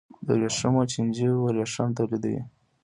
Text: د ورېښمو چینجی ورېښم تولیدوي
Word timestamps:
د 0.25 0.27
ورېښمو 0.37 0.81
چینجی 0.91 1.27
ورېښم 1.33 1.89
تولیدوي 1.97 2.41